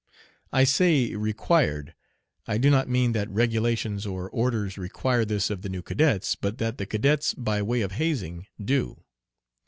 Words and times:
I 0.51 0.63
say 0.63 1.13
"required." 1.13 1.93
I 2.47 2.57
do 2.57 2.71
not 2.71 2.89
mean 2.89 3.11
that 3.11 3.29
regulations 3.29 4.07
or 4.07 4.27
orders 4.31 4.75
require 4.75 5.25
this 5.25 5.51
of 5.51 5.61
the 5.61 5.69
new 5.69 5.83
cadets, 5.83 6.33
but 6.33 6.57
that 6.57 6.79
the 6.79 6.87
cadets 6.87 7.35
by 7.35 7.61
way 7.61 7.81
of 7.81 7.91
hazing 7.91 8.47
do. 8.59 9.03